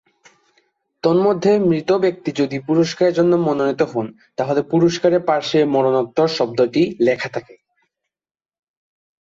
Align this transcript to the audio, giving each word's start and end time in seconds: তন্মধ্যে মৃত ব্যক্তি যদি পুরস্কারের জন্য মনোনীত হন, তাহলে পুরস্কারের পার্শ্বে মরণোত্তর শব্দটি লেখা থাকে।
তন্মধ্যে 1.03 1.51
মৃত 1.69 1.89
ব্যক্তি 2.03 2.29
যদি 2.39 2.57
পুরস্কারের 2.59 3.13
জন্য 3.13 3.33
মনোনীত 3.45 3.81
হন, 3.91 4.07
তাহলে 4.37 4.61
পুরস্কারের 4.71 5.21
পার্শ্বে 5.27 5.61
মরণোত্তর 5.65 6.27
শব্দটি 6.37 6.81
লেখা 7.07 7.29
থাকে। 7.35 7.55